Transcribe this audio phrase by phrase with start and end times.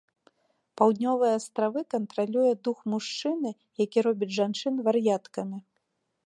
[0.79, 3.49] Паўднёвыя астравы кантралюе дух-мужчына,
[3.85, 5.59] які робіць жанчын вар'яткамі.